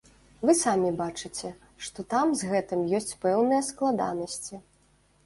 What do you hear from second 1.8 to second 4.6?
што там з гэтым ёсць пэўныя складанасці.